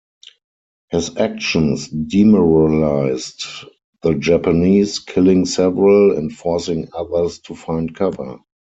His 0.89 1.15
actions 1.17 1.87
demoralised 1.89 3.45
the 4.01 4.15
Japanese, 4.15 4.97
killing 4.97 5.45
several 5.45 6.17
and 6.17 6.33
forcing 6.33 6.89
others 6.91 7.37
to 7.41 7.53
find 7.53 7.93
cover. 7.95 8.39